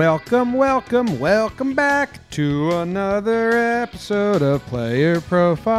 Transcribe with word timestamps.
Welcome, 0.00 0.54
welcome, 0.54 1.20
welcome 1.20 1.74
back 1.74 2.30
to 2.30 2.70
another 2.70 3.50
episode 3.50 4.40
of 4.40 4.64
Player 4.64 5.20
Profile 5.20 5.74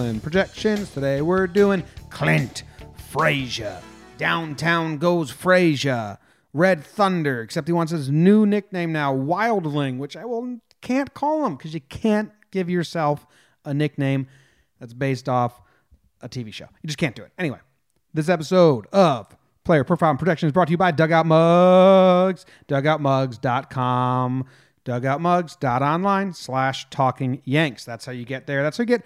and 0.00 0.22
Projections. 0.22 0.90
Today 0.90 1.22
we're 1.22 1.46
doing 1.46 1.82
Clint 2.10 2.64
Frazier. 3.08 3.80
Downtown 4.18 4.98
goes 4.98 5.30
Frazier. 5.30 6.18
Red 6.52 6.84
Thunder, 6.84 7.40
except 7.40 7.68
he 7.68 7.72
wants 7.72 7.92
his 7.92 8.10
new 8.10 8.44
nickname 8.44 8.92
now, 8.92 9.14
Wildling, 9.16 9.96
which 9.96 10.14
I 10.14 10.26
will 10.26 10.58
can't 10.82 11.14
call 11.14 11.46
him 11.46 11.56
because 11.56 11.72
you 11.72 11.80
can't 11.80 12.32
give 12.50 12.68
yourself 12.68 13.26
a 13.64 13.72
nickname 13.72 14.26
that's 14.78 14.92
based 14.92 15.26
off 15.26 15.62
a 16.20 16.28
TV 16.28 16.52
show. 16.52 16.66
You 16.82 16.88
just 16.88 16.98
can't 16.98 17.16
do 17.16 17.22
it. 17.22 17.32
Anyway, 17.38 17.60
this 18.12 18.28
episode 18.28 18.88
of 18.92 19.34
Player 19.66 19.82
Profile 19.82 20.10
and 20.10 20.18
Protection 20.18 20.46
is 20.46 20.52
brought 20.52 20.68
to 20.68 20.70
you 20.70 20.76
by 20.76 20.92
Dugout 20.92 21.26
Mugs, 21.26 22.46
dugoutmugs.com, 22.68 24.46
dugoutmugs.online 24.84 26.32
slash 26.34 26.88
talking 26.88 27.42
Yanks. 27.44 27.84
That's 27.84 28.06
how 28.06 28.12
you 28.12 28.24
get 28.24 28.46
there. 28.46 28.62
That's 28.62 28.76
how 28.76 28.82
you 28.82 28.86
get 28.86 29.02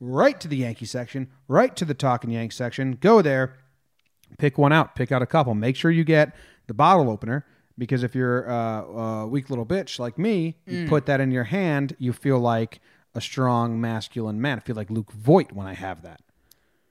right 0.00 0.38
to 0.40 0.46
the 0.46 0.58
Yankee 0.58 0.84
section, 0.84 1.30
right 1.48 1.74
to 1.76 1.86
the 1.86 1.94
talking 1.94 2.28
Yanks 2.28 2.54
section. 2.54 2.98
Go 3.00 3.22
there, 3.22 3.56
pick 4.36 4.58
one 4.58 4.74
out, 4.74 4.94
pick 4.94 5.10
out 5.10 5.22
a 5.22 5.26
couple. 5.26 5.54
Make 5.54 5.74
sure 5.74 5.90
you 5.90 6.04
get 6.04 6.36
the 6.66 6.74
bottle 6.74 7.08
opener 7.08 7.46
because 7.78 8.02
if 8.02 8.14
you're 8.14 8.46
uh, 8.46 8.82
a 8.82 9.26
weak 9.26 9.48
little 9.48 9.64
bitch 9.64 9.98
like 9.98 10.18
me, 10.18 10.58
you 10.66 10.86
put 10.86 11.06
that 11.06 11.22
in 11.22 11.30
your 11.30 11.44
hand, 11.44 11.96
you 11.98 12.12
feel 12.12 12.38
like 12.38 12.78
a 13.14 13.22
strong 13.22 13.80
masculine 13.80 14.38
man. 14.38 14.58
I 14.58 14.60
feel 14.60 14.76
like 14.76 14.90
Luke 14.90 15.12
Voit 15.12 15.50
when 15.52 15.66
I 15.66 15.72
have 15.72 16.02
that. 16.02 16.20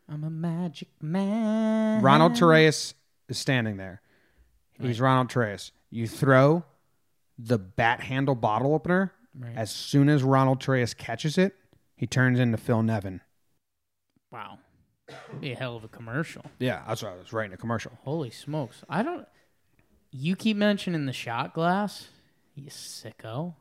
I'm 0.10 0.24
a 0.24 0.32
magic 0.32 0.90
man. 1.00 2.02
Ronald 2.02 2.34
Torreyes 2.34 2.96
is 3.30 3.38
standing 3.38 3.78
there. 3.78 4.02
He's 4.80 5.00
Ronald 5.00 5.30
Torreyes. 5.30 5.72
You 5.90 6.08
throw 6.08 6.64
the 7.38 7.58
bat 7.58 8.02
handle 8.02 8.36
bottle 8.36 8.74
opener. 8.74 9.14
Right. 9.38 9.54
As 9.56 9.72
soon 9.72 10.10
as 10.10 10.24
Ronald 10.24 10.60
Torreyes 10.62 10.96
catches 10.96 11.38
it, 11.38 11.56
he 11.96 12.06
turns 12.06 12.40
into 12.40 12.58
Phil 12.58 12.84
Nevin. 12.84 13.22
Wow. 14.32 14.60
Be 15.40 15.52
a 15.52 15.56
hell 15.56 15.76
of 15.76 15.84
a 15.84 15.88
commercial. 15.88 16.44
Yeah, 16.60 16.84
that's 16.88 17.04
what 17.04 17.14
I 17.14 17.16
was 17.16 17.34
writing 17.34 17.54
a 17.54 17.58
commercial. 17.58 17.92
Holy 18.04 18.30
smokes. 18.30 18.84
I 18.90 19.04
don't. 19.04 19.28
You 20.12 20.36
keep 20.36 20.58
mentioning 20.58 21.06
the 21.06 21.14
shot 21.14 21.54
glass. 21.54 22.08
You 22.56 22.70
sicko. 22.70 23.56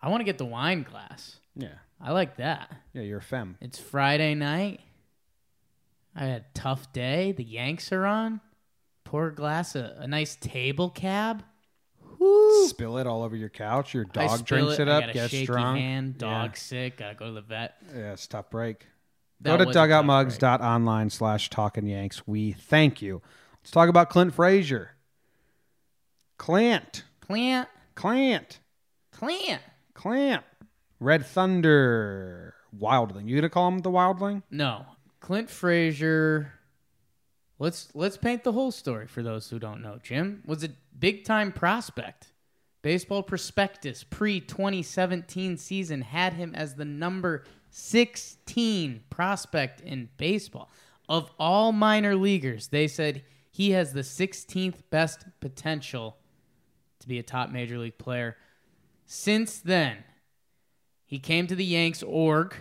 I 0.00 0.08
want 0.08 0.20
to 0.20 0.24
get 0.24 0.38
the 0.38 0.44
wine 0.44 0.82
glass. 0.82 1.40
Yeah, 1.56 1.74
I 2.00 2.12
like 2.12 2.36
that. 2.36 2.70
yeah, 2.92 3.02
you're 3.02 3.18
a 3.18 3.22
femme. 3.22 3.56
It's 3.60 3.78
Friday 3.78 4.34
night. 4.34 4.80
I 6.20 6.24
had 6.24 6.40
a 6.42 6.46
tough 6.52 6.92
day. 6.92 7.30
The 7.32 7.44
Yanks 7.44 7.92
are 7.92 8.04
on. 8.04 8.40
Pour 9.04 9.28
a 9.28 9.34
glass, 9.34 9.76
a, 9.76 9.96
a 10.00 10.06
nice 10.08 10.36
table 10.36 10.90
cab. 10.90 11.44
Woo. 12.18 12.66
Spill 12.66 12.98
it 12.98 13.06
all 13.06 13.22
over 13.22 13.36
your 13.36 13.48
couch. 13.48 13.94
Your 13.94 14.04
I 14.16 14.26
dog 14.26 14.38
spill 14.40 14.58
drinks 14.66 14.80
it, 14.80 14.88
I 14.88 14.92
up, 14.92 15.00
got 15.02 15.10
a 15.10 15.12
gets 15.12 15.30
shaky 15.30 15.46
drunk. 15.46 15.78
hand, 15.78 16.18
dog 16.18 16.56
sick. 16.56 16.96
Gotta 16.96 17.14
go 17.14 17.26
to 17.26 17.32
the 17.32 17.40
vet. 17.40 17.76
Yeah, 17.94 18.12
it's 18.12 18.24
a 18.24 18.28
tough 18.28 18.50
break. 18.50 18.86
That 19.42 19.50
Go 19.52 19.56
to 19.58 19.66
was 19.68 19.76
a 19.76 19.78
tough 19.78 19.88
break. 19.88 20.06
dugoutmugs.online 20.06 21.10
slash 21.10 21.48
talking 21.48 21.86
Yanks. 21.86 22.26
We 22.26 22.52
thank 22.52 23.00
you. 23.00 23.22
Let's 23.62 23.70
talk 23.70 23.88
about 23.88 24.10
Clint 24.10 24.34
Frazier. 24.34 24.90
Clint. 26.38 27.04
Plant, 27.20 27.68
Clint. 27.94 28.60
plant. 29.12 29.62
Clint. 29.94 30.42
Red 30.98 31.24
Thunder. 31.26 32.54
Wildling. 32.76 33.28
You 33.28 33.36
gonna 33.36 33.48
call 33.48 33.68
him 33.68 33.78
the 33.78 33.90
Wildling? 33.90 34.42
No, 34.50 34.84
Clint 35.20 35.50
Frazier. 35.50 36.52
Let's 37.58 37.88
let's 37.94 38.16
paint 38.16 38.44
the 38.44 38.52
whole 38.52 38.70
story 38.70 39.06
for 39.06 39.22
those 39.22 39.50
who 39.50 39.58
don't 39.58 39.82
know. 39.82 39.98
Jim 40.02 40.42
was 40.46 40.62
a 40.62 40.70
big 40.98 41.24
time 41.24 41.52
prospect. 41.52 42.32
Baseball 42.82 43.22
Prospectus 43.24 44.04
pre 44.04 44.40
2017 44.40 45.56
season 45.56 46.02
had 46.02 46.34
him 46.34 46.54
as 46.54 46.74
the 46.74 46.84
number 46.84 47.44
16 47.70 49.02
prospect 49.10 49.80
in 49.80 50.08
baseball. 50.16 50.70
Of 51.08 51.30
all 51.38 51.72
minor 51.72 52.14
leaguers, 52.14 52.68
they 52.68 52.86
said 52.86 53.24
he 53.50 53.72
has 53.72 53.92
the 53.92 54.02
16th 54.02 54.82
best 54.90 55.24
potential 55.40 56.16
to 57.00 57.08
be 57.08 57.18
a 57.18 57.22
top 57.22 57.50
major 57.50 57.78
league 57.78 57.98
player. 57.98 58.36
Since 59.06 59.58
then, 59.58 60.04
he 61.04 61.18
came 61.18 61.46
to 61.46 61.56
the 61.56 61.64
Yanks 61.64 62.02
org 62.02 62.54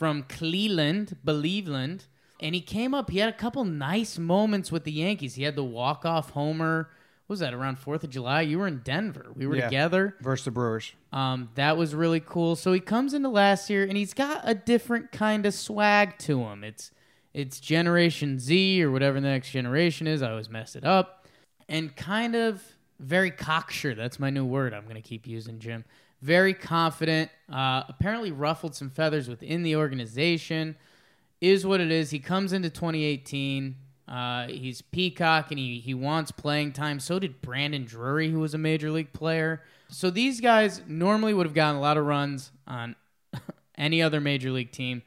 from 0.00 0.22
Cleveland, 0.30 1.18
Believeland, 1.26 2.06
and 2.40 2.54
he 2.54 2.62
came 2.62 2.94
up. 2.94 3.10
He 3.10 3.18
had 3.18 3.28
a 3.28 3.36
couple 3.36 3.62
nice 3.66 4.18
moments 4.18 4.72
with 4.72 4.84
the 4.84 4.92
Yankees. 4.92 5.34
He 5.34 5.42
had 5.42 5.56
the 5.56 5.62
walk 5.62 6.06
off 6.06 6.30
homer. 6.30 6.88
What 7.26 7.34
was 7.34 7.40
that 7.40 7.52
around 7.52 7.78
Fourth 7.78 8.02
of 8.02 8.08
July? 8.08 8.40
You 8.40 8.60
were 8.60 8.66
in 8.66 8.78
Denver. 8.78 9.26
We 9.36 9.46
were 9.46 9.56
Yeah. 9.56 9.66
together. 9.66 10.16
Versus 10.22 10.46
the 10.46 10.52
Brewers. 10.52 10.94
Um, 11.12 11.50
that 11.56 11.76
was 11.76 11.94
really 11.94 12.20
cool. 12.20 12.56
So 12.56 12.72
he 12.72 12.80
comes 12.80 13.12
into 13.12 13.28
last 13.28 13.68
year 13.68 13.82
and 13.84 13.94
he's 13.94 14.14
got 14.14 14.40
a 14.44 14.54
different 14.54 15.12
kind 15.12 15.44
of 15.44 15.52
swag 15.52 16.16
to 16.20 16.44
him. 16.44 16.64
It's 16.64 16.92
it's 17.34 17.60
Generation 17.60 18.38
Z 18.38 18.82
or 18.82 18.90
whatever 18.90 19.20
the 19.20 19.28
next 19.28 19.50
generation 19.50 20.06
is. 20.06 20.22
I 20.22 20.30
always 20.30 20.48
mess 20.48 20.74
it 20.74 20.84
up. 20.84 21.28
And 21.68 21.94
kind 21.94 22.34
of 22.34 22.62
very 23.00 23.30
cocksure. 23.30 23.94
That's 23.94 24.18
my 24.18 24.30
new 24.30 24.44
word 24.44 24.74
I'm 24.74 24.84
going 24.84 24.96
to 24.96 25.02
keep 25.02 25.26
using, 25.26 25.58
Jim. 25.58 25.84
Very 26.22 26.54
confident. 26.54 27.30
Uh, 27.50 27.82
apparently 27.88 28.30
ruffled 28.30 28.74
some 28.74 28.90
feathers 28.90 29.28
within 29.28 29.62
the 29.62 29.76
organization. 29.76 30.76
Is 31.40 31.66
what 31.66 31.80
it 31.80 31.90
is. 31.90 32.10
He 32.10 32.18
comes 32.18 32.52
into 32.52 32.68
2018. 32.68 33.74
Uh, 34.06 34.48
he's 34.48 34.82
peacock 34.82 35.50
and 35.50 35.58
he, 35.58 35.78
he 35.78 35.94
wants 35.94 36.30
playing 36.30 36.72
time. 36.72 37.00
So 37.00 37.18
did 37.18 37.40
Brandon 37.40 37.84
Drury, 37.84 38.28
who 38.28 38.40
was 38.40 38.52
a 38.52 38.58
major 38.58 38.90
league 38.90 39.12
player. 39.12 39.62
So 39.88 40.10
these 40.10 40.40
guys 40.40 40.82
normally 40.86 41.32
would 41.32 41.46
have 41.46 41.54
gotten 41.54 41.76
a 41.76 41.80
lot 41.80 41.96
of 41.96 42.04
runs 42.04 42.50
on 42.66 42.96
any 43.78 44.02
other 44.02 44.20
major 44.20 44.50
league 44.50 44.72
team. 44.72 45.02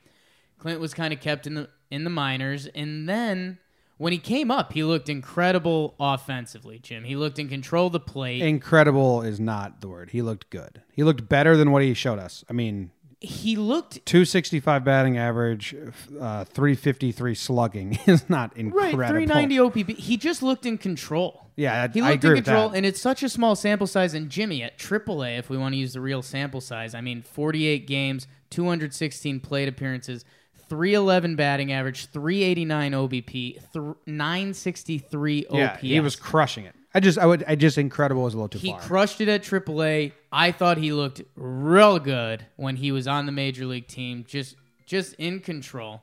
Clint 0.57 0.79
was 0.79 0.93
kind 0.93 1.13
of 1.13 1.19
kept 1.19 1.45
in 1.45 1.53
the 1.53 1.69
in 1.91 2.05
the 2.05 2.09
minors, 2.09 2.65
and 2.67 3.07
then 3.07 3.59
when 4.03 4.11
he 4.11 4.19
came 4.19 4.51
up, 4.51 4.73
he 4.73 4.83
looked 4.83 5.07
incredible 5.07 5.95
offensively. 5.97 6.77
Jim, 6.77 7.05
he 7.05 7.15
looked 7.15 7.39
in 7.39 7.47
control 7.47 7.87
of 7.87 7.93
the 7.93 8.01
plate. 8.01 8.41
Incredible 8.41 9.21
is 9.21 9.39
not 9.39 9.79
the 9.79 9.87
word. 9.87 10.09
He 10.09 10.21
looked 10.21 10.49
good. 10.49 10.81
He 10.91 11.03
looked 11.03 11.29
better 11.29 11.55
than 11.55 11.71
what 11.71 11.83
he 11.83 11.93
showed 11.93 12.19
us. 12.19 12.43
I 12.49 12.53
mean, 12.53 12.91
he 13.21 13.55
looked 13.55 14.05
265 14.05 14.83
batting 14.83 15.17
average, 15.17 15.73
uh, 16.19 16.43
353 16.43 17.33
slugging 17.33 17.97
is 18.05 18.29
not 18.29 18.57
incredible. 18.57 18.99
right, 18.99 19.15
incredible. 19.15 19.53
390 19.53 19.93
OBP. 19.93 19.97
He 19.97 20.17
just 20.17 20.43
looked 20.43 20.65
in 20.65 20.77
control. 20.77 21.47
Yeah, 21.55 21.87
He 21.87 22.01
looked 22.01 22.25
in 22.25 22.35
control, 22.35 22.71
and 22.71 22.85
it's 22.85 22.99
such 22.99 23.23
a 23.23 23.29
small 23.29 23.55
sample 23.55 23.87
size. 23.87 24.13
And 24.13 24.29
Jimmy 24.29 24.63
at 24.63 24.77
AAA, 24.77 25.39
if 25.39 25.49
we 25.49 25.57
want 25.57 25.73
to 25.73 25.77
use 25.77 25.93
the 25.93 26.01
real 26.01 26.21
sample 26.21 26.59
size, 26.59 26.93
I 26.93 26.99
mean, 26.99 27.21
48 27.21 27.87
games, 27.87 28.27
216 28.49 29.39
plate 29.39 29.69
appearances, 29.69 30.25
311 30.73 31.35
batting 31.35 31.71
average, 31.71 32.07
389 32.07 32.91
OBP, 32.93 33.27
th- 33.31 33.95
963 34.07 35.45
OPS. 35.45 35.55
yeah, 35.55 35.77
he 35.77 35.99
was 35.99 36.15
crushing 36.15 36.65
it. 36.65 36.73
I 36.95 36.99
just, 36.99 37.19
I 37.19 37.27
would, 37.27 37.43
I 37.47 37.53
just 37.55 37.77
incredible 37.77 38.23
was 38.23 38.33
a 38.33 38.37
little 38.37 38.49
too 38.49 38.57
He 38.57 38.71
far. 38.71 38.81
He 38.81 38.87
crushed 38.87 39.21
it 39.21 39.27
at 39.27 39.43
AAA. 39.43 40.13
I 40.31 40.51
thought 40.51 40.77
he 40.79 40.91
looked 40.91 41.21
real 41.35 41.99
good 41.99 42.47
when 42.55 42.75
he 42.77 42.91
was 42.91 43.07
on 43.07 43.27
the 43.27 43.31
major 43.31 43.67
league 43.67 43.87
team, 43.87 44.25
just 44.27 44.55
just 44.87 45.13
in 45.15 45.41
control. 45.41 46.01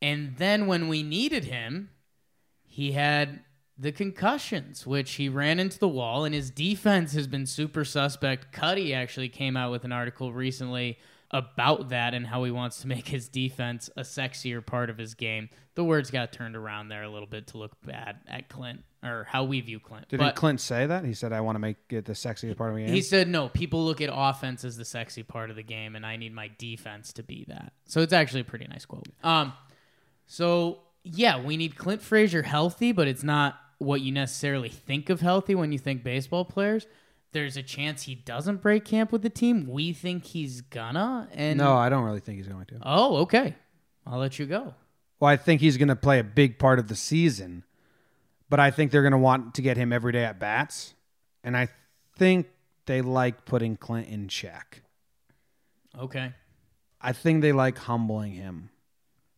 And 0.00 0.34
then 0.38 0.66
when 0.66 0.88
we 0.88 1.02
needed 1.02 1.44
him, 1.44 1.90
he 2.64 2.92
had 2.92 3.40
the 3.78 3.92
concussions, 3.92 4.86
which 4.86 5.12
he 5.12 5.28
ran 5.28 5.58
into 5.60 5.78
the 5.78 5.88
wall, 5.88 6.24
and 6.24 6.34
his 6.34 6.50
defense 6.50 7.12
has 7.12 7.26
been 7.26 7.44
super 7.46 7.84
suspect. 7.84 8.50
Cuddy 8.50 8.94
actually 8.94 9.28
came 9.28 9.56
out 9.58 9.70
with 9.70 9.84
an 9.84 9.92
article 9.92 10.32
recently 10.32 10.98
about 11.32 11.90
that 11.90 12.12
and 12.12 12.26
how 12.26 12.42
he 12.44 12.50
wants 12.50 12.80
to 12.80 12.88
make 12.88 13.06
his 13.08 13.28
defense 13.28 13.88
a 13.96 14.00
sexier 14.02 14.64
part 14.64 14.90
of 14.90 14.98
his 14.98 15.14
game. 15.14 15.48
The 15.76 15.84
words 15.84 16.10
got 16.10 16.32
turned 16.32 16.56
around 16.56 16.88
there 16.88 17.04
a 17.04 17.08
little 17.08 17.28
bit 17.28 17.46
to 17.48 17.58
look 17.58 17.72
bad 17.86 18.18
at 18.26 18.48
Clint 18.48 18.82
or 19.02 19.26
how 19.30 19.44
we 19.44 19.60
view 19.60 19.78
Clint. 19.78 20.08
Didn't 20.08 20.26
But- 20.26 20.34
Clint 20.34 20.60
say 20.60 20.86
that? 20.86 21.04
He 21.04 21.14
said, 21.14 21.32
"I 21.32 21.40
want 21.40 21.54
to 21.54 21.60
make 21.60 21.76
it 21.90 22.04
the 22.04 22.12
sexiest 22.14 22.56
part 22.56 22.70
of 22.70 22.76
my 22.76 22.82
game." 22.82 22.92
he 22.92 23.00
said, 23.00 23.28
no, 23.28 23.48
people 23.48 23.84
look 23.84 24.00
at 24.00 24.10
offense 24.12 24.64
as 24.64 24.76
the 24.76 24.84
sexy 24.84 25.22
part 25.22 25.50
of 25.50 25.56
the 25.56 25.62
game, 25.62 25.94
and 25.94 26.04
I 26.04 26.16
need 26.16 26.34
my 26.34 26.50
defense 26.58 27.12
to 27.14 27.22
be 27.22 27.44
that. 27.48 27.72
So 27.86 28.00
it's 28.00 28.12
actually 28.12 28.40
a 28.40 28.44
pretty 28.44 28.66
nice 28.66 28.84
quote. 28.84 29.08
Um, 29.22 29.52
so, 30.26 30.80
yeah, 31.04 31.40
we 31.42 31.56
need 31.56 31.76
Clint 31.76 32.02
Frazier 32.02 32.42
healthy, 32.42 32.92
but 32.92 33.08
it's 33.08 33.22
not 33.22 33.58
what 33.78 34.00
you 34.02 34.12
necessarily 34.12 34.68
think 34.68 35.08
of 35.08 35.20
healthy 35.20 35.54
when 35.54 35.72
you 35.72 35.78
think 35.78 36.02
baseball 36.02 36.44
players. 36.44 36.86
There's 37.32 37.56
a 37.56 37.62
chance 37.62 38.02
he 38.02 38.14
doesn't 38.16 38.60
break 38.60 38.84
camp 38.84 39.12
with 39.12 39.22
the 39.22 39.30
team. 39.30 39.66
We 39.68 39.92
think 39.92 40.24
he's 40.24 40.60
gonna. 40.62 41.28
And 41.32 41.58
no, 41.58 41.76
I 41.76 41.88
don't 41.88 42.04
really 42.04 42.20
think 42.20 42.38
he's 42.38 42.48
going 42.48 42.66
to. 42.66 42.78
Oh, 42.82 43.18
okay. 43.18 43.54
I'll 44.06 44.18
let 44.18 44.38
you 44.38 44.46
go. 44.46 44.74
Well, 45.20 45.30
I 45.30 45.36
think 45.36 45.60
he's 45.60 45.76
going 45.76 45.88
to 45.88 45.96
play 45.96 46.18
a 46.18 46.24
big 46.24 46.58
part 46.58 46.78
of 46.78 46.88
the 46.88 46.96
season, 46.96 47.64
but 48.48 48.58
I 48.58 48.70
think 48.70 48.90
they're 48.90 49.02
going 49.02 49.12
to 49.12 49.18
want 49.18 49.54
to 49.54 49.62
get 49.62 49.76
him 49.76 49.92
every 49.92 50.12
day 50.12 50.24
at 50.24 50.40
bats, 50.40 50.94
and 51.44 51.56
I 51.56 51.68
think 52.16 52.48
they 52.86 53.02
like 53.02 53.44
putting 53.44 53.76
Clint 53.76 54.08
in 54.08 54.28
check. 54.28 54.82
Okay. 55.98 56.32
I 57.00 57.12
think 57.12 57.42
they 57.42 57.52
like 57.52 57.78
humbling 57.78 58.32
him 58.32 58.70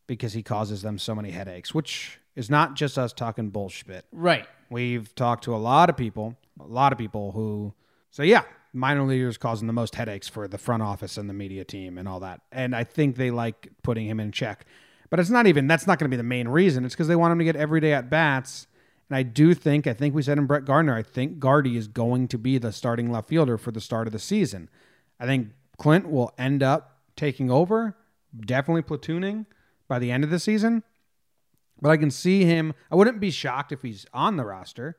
because 0.06 0.32
he 0.32 0.42
causes 0.42 0.82
them 0.82 0.98
so 0.98 1.14
many 1.14 1.30
headaches, 1.30 1.74
which 1.74 2.18
is 2.34 2.48
not 2.48 2.74
just 2.74 2.98
us 2.98 3.12
talking 3.12 3.50
bullshit. 3.50 4.04
Right. 4.12 4.46
We've 4.70 5.14
talked 5.14 5.44
to 5.44 5.54
a 5.54 5.58
lot 5.58 5.90
of 5.90 5.96
people, 5.96 6.36
a 6.58 6.66
lot 6.66 6.92
of 6.92 6.98
people 6.98 7.32
who 7.32 7.74
say, 8.12 8.26
yeah, 8.26 8.42
minor 8.72 9.02
leaguers 9.02 9.36
causing 9.36 9.66
the 9.66 9.72
most 9.72 9.96
headaches 9.96 10.28
for 10.28 10.46
the 10.46 10.58
front 10.58 10.82
office 10.82 11.16
and 11.16 11.28
the 11.28 11.34
media 11.34 11.64
team 11.64 11.98
and 11.98 12.08
all 12.08 12.20
that. 12.20 12.40
And 12.52 12.76
I 12.76 12.84
think 12.84 13.16
they 13.16 13.30
like 13.30 13.70
putting 13.82 14.06
him 14.06 14.20
in 14.20 14.30
check. 14.30 14.64
But 15.10 15.18
it's 15.18 15.30
not 15.30 15.46
even, 15.46 15.66
that's 15.66 15.86
not 15.86 15.98
going 15.98 16.10
to 16.10 16.14
be 16.14 16.16
the 16.16 16.22
main 16.22 16.48
reason. 16.48 16.84
It's 16.84 16.94
because 16.94 17.08
they 17.08 17.16
want 17.16 17.32
him 17.32 17.38
to 17.38 17.44
get 17.44 17.56
everyday 17.56 17.92
at 17.92 18.08
bats. 18.08 18.66
And 19.10 19.16
I 19.16 19.22
do 19.24 19.52
think, 19.52 19.86
I 19.86 19.92
think 19.92 20.14
we 20.14 20.22
said 20.22 20.38
in 20.38 20.46
Brett 20.46 20.64
Gardner, 20.64 20.94
I 20.94 21.02
think 21.02 21.38
Gardy 21.38 21.76
is 21.76 21.88
going 21.88 22.28
to 22.28 22.38
be 22.38 22.56
the 22.56 22.72
starting 22.72 23.10
left 23.10 23.28
fielder 23.28 23.58
for 23.58 23.72
the 23.72 23.80
start 23.80 24.06
of 24.06 24.12
the 24.12 24.18
season. 24.18 24.70
I 25.20 25.26
think 25.26 25.48
Clint 25.76 26.10
will 26.10 26.32
end 26.38 26.62
up 26.62 27.00
taking 27.14 27.50
over, 27.50 27.96
definitely 28.40 28.82
platooning 28.82 29.44
by 29.86 29.98
the 29.98 30.10
end 30.10 30.24
of 30.24 30.30
the 30.30 30.38
season. 30.38 30.82
But 31.80 31.90
I 31.90 31.96
can 31.98 32.10
see 32.10 32.44
him, 32.44 32.72
I 32.90 32.96
wouldn't 32.96 33.20
be 33.20 33.30
shocked 33.30 33.72
if 33.72 33.82
he's 33.82 34.06
on 34.14 34.36
the 34.36 34.44
roster. 34.44 34.96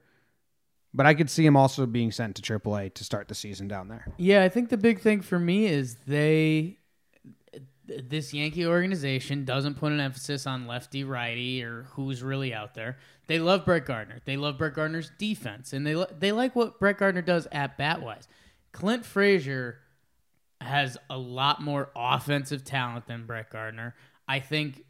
But 0.94 1.06
I 1.06 1.14
could 1.16 1.30
see 1.30 1.46
him 1.46 1.56
also 1.56 1.86
being 1.86 2.12
sent 2.12 2.36
to 2.36 2.42
AAA 2.42 2.94
to 2.94 3.04
start 3.04 3.28
the 3.28 3.36
season 3.36 3.68
down 3.68 3.88
there. 3.88 4.06
Yeah, 4.18 4.44
I 4.44 4.50
think 4.50 4.70
the 4.70 4.78
big 4.78 5.00
thing 5.00 5.22
for 5.22 5.40
me 5.40 5.66
is 5.66 5.96
they 6.06 6.78
this 7.86 8.34
Yankee 8.34 8.66
organization 8.66 9.44
doesn't 9.44 9.76
put 9.76 9.92
an 9.92 10.00
emphasis 10.00 10.48
on 10.48 10.68
lefty 10.68 11.04
righty 11.04 11.64
or 11.64 11.84
who's 11.92 12.24
really 12.24 12.54
out 12.54 12.76
there. 12.76 12.98
They 13.28 13.40
love 13.40 13.66
Brett 13.66 13.86
Gardner. 13.86 14.20
They 14.26 14.38
love 14.38 14.58
Brett 14.58 14.74
Gardner's 14.74 15.12
defense, 15.18 15.74
and 15.74 15.86
they 15.86 16.06
they 16.18 16.32
like 16.32 16.56
what 16.56 16.80
Brett 16.80 16.98
Gardner 16.98 17.22
does 17.22 17.48
at 17.52 17.78
bat 17.78 18.02
wise. 18.02 18.28
Clint 18.72 19.06
Frazier 19.06 19.80
has 20.62 20.98
a 21.10 21.18
lot 21.18 21.62
more 21.62 21.90
offensive 21.96 22.64
talent 22.64 23.08
than 23.08 23.26
Brett 23.26 23.50
Gardner. 23.50 23.96
I 24.28 24.40
think 24.40 24.84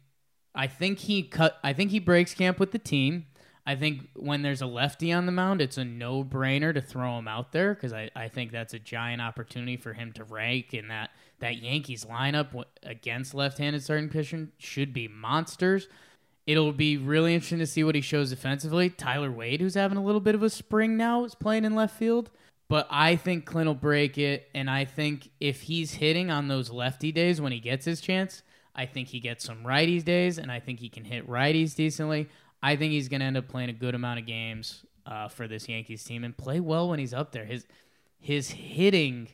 I 0.54 0.66
think 0.66 1.00
he 1.00 1.22
cut 1.22 1.58
I 1.62 1.72
think 1.72 1.90
he 1.90 1.98
breaks 1.98 2.34
camp 2.34 2.60
with 2.60 2.72
the 2.72 2.78
team. 2.78 3.26
I 3.66 3.76
think 3.76 4.08
when 4.14 4.42
there's 4.42 4.60
a 4.60 4.66
lefty 4.66 5.10
on 5.10 5.24
the 5.24 5.32
mound, 5.32 5.62
it's 5.62 5.78
a 5.78 5.84
no 5.84 6.22
brainer 6.22 6.74
to 6.74 6.82
throw 6.82 7.18
him 7.18 7.26
out 7.26 7.52
there 7.52 7.74
because 7.74 7.94
I, 7.94 8.10
I 8.14 8.28
think 8.28 8.52
that's 8.52 8.74
a 8.74 8.78
giant 8.78 9.22
opportunity 9.22 9.78
for 9.78 9.94
him 9.94 10.12
to 10.12 10.24
rank 10.24 10.74
in 10.74 10.88
that 10.88 11.10
that 11.40 11.62
Yankees 11.62 12.04
lineup 12.04 12.62
against 12.82 13.34
left-handed 13.34 13.82
starting 13.82 14.08
pitching 14.08 14.52
should 14.58 14.92
be 14.92 15.08
monsters. 15.08 15.88
It'll 16.46 16.72
be 16.72 16.96
really 16.98 17.34
interesting 17.34 17.58
to 17.58 17.66
see 17.66 17.84
what 17.84 17.94
he 17.94 18.00
shows 18.02 18.30
defensively. 18.30 18.90
Tyler 18.90 19.32
Wade, 19.32 19.60
who's 19.60 19.74
having 19.74 19.98
a 19.98 20.04
little 20.04 20.20
bit 20.20 20.34
of 20.34 20.42
a 20.42 20.50
spring 20.50 20.96
now, 20.96 21.24
is 21.24 21.34
playing 21.34 21.64
in 21.64 21.74
left 21.74 21.98
field. 21.98 22.30
But 22.68 22.86
I 22.90 23.16
think 23.16 23.44
Clint 23.44 23.66
will 23.66 23.74
break 23.74 24.16
it, 24.16 24.48
and 24.54 24.70
I 24.70 24.84
think 24.84 25.30
if 25.38 25.62
he's 25.62 25.94
hitting 25.94 26.30
on 26.30 26.48
those 26.48 26.70
lefty 26.70 27.12
days 27.12 27.40
when 27.40 27.52
he 27.52 27.60
gets 27.60 27.84
his 27.84 28.00
chance, 28.00 28.42
I 28.74 28.86
think 28.86 29.08
he 29.08 29.20
gets 29.20 29.44
some 29.44 29.64
righties 29.64 30.04
days, 30.04 30.38
and 30.38 30.50
I 30.50 30.60
think 30.60 30.80
he 30.80 30.88
can 30.88 31.04
hit 31.04 31.28
righties 31.28 31.74
decently. 31.74 32.28
I 32.64 32.76
think 32.76 32.92
he's 32.92 33.10
going 33.10 33.20
to 33.20 33.26
end 33.26 33.36
up 33.36 33.46
playing 33.46 33.68
a 33.68 33.74
good 33.74 33.94
amount 33.94 34.20
of 34.20 34.26
games 34.26 34.86
uh, 35.04 35.28
for 35.28 35.46
this 35.46 35.68
Yankees 35.68 36.02
team 36.02 36.24
and 36.24 36.34
play 36.34 36.60
well 36.60 36.88
when 36.88 36.98
he's 36.98 37.12
up 37.12 37.30
there. 37.30 37.44
His 37.44 37.66
his 38.18 38.48
hitting, 38.48 39.28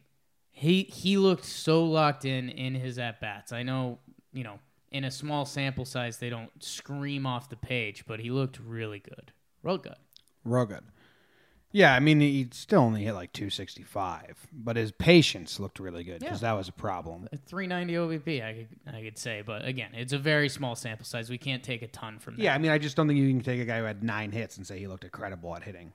he 0.51 0.83
he 0.83 1.17
looked 1.17 1.45
so 1.45 1.85
locked 1.85 2.25
in 2.25 2.49
in 2.49 2.75
his 2.75 2.99
at 2.99 3.21
bats. 3.21 3.53
I 3.53 3.63
know 3.63 4.01
you 4.33 4.43
know 4.43 4.59
in 4.91 5.05
a 5.05 5.13
small 5.13 5.45
sample 5.45 5.85
size 5.85 6.19
they 6.19 6.29
don't 6.29 6.51
scream 6.59 7.25
off 7.25 7.49
the 7.49 7.57
page, 7.57 8.05
but 8.05 8.19
he 8.19 8.33
looked 8.33 8.59
really 8.59 8.99
good, 8.99 9.31
real 9.63 9.79
good, 9.79 9.95
real 10.45 10.67
good. 10.67 10.83
Yeah, 11.73 11.95
I 11.95 12.01
mean, 12.01 12.19
he 12.21 12.49
still 12.51 12.81
only 12.81 13.05
hit 13.05 13.13
like 13.13 13.33
265, 13.33 14.49
but 14.53 14.77
his 14.77 14.91
patience 14.91 15.61
looked 15.61 15.79
really 15.79 16.03
good 16.03 16.19
because 16.19 16.43
yeah. 16.43 16.51
that 16.51 16.59
was 16.59 16.69
a 16.69 16.73
problem. 16.73 17.29
A 17.33 17.37
390 17.37 17.95
OBP, 17.95 18.45
I 18.45 18.53
could, 18.55 18.95
I 18.95 19.03
could 19.03 19.17
say, 19.17 19.43
but 19.47 19.65
again, 19.65 19.91
it's 19.95 20.13
a 20.13 20.19
very 20.19 20.49
small 20.49 20.75
sample 20.75 21.05
size. 21.05 21.31
We 21.31 21.39
can't 21.39 21.63
take 21.63 21.83
a 21.83 21.87
ton 21.87 22.19
from 22.19 22.37
that. 22.37 22.43
Yeah, 22.43 22.55
I 22.55 22.59
mean, 22.59 22.73
I 22.73 22.79
just 22.79 22.97
don't 22.97 23.07
think 23.07 23.21
you 23.21 23.29
can 23.29 23.41
take 23.41 23.61
a 23.61 23.65
guy 23.65 23.79
who 23.79 23.85
had 23.85 24.03
nine 24.03 24.33
hits 24.33 24.57
and 24.57 24.67
say 24.67 24.81
he 24.81 24.89
looked 24.89 25.05
incredible 25.05 25.55
at 25.55 25.63
hitting. 25.63 25.93